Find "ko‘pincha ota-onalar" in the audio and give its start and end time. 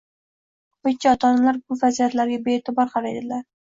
0.77-1.61